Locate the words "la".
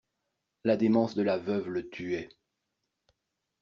0.63-0.77, 1.21-1.37, 1.69-1.83